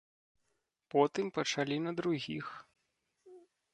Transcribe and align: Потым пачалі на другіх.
Потым 0.95 1.25
пачалі 1.37 1.77
на 1.85 1.91
другіх. 1.99 2.45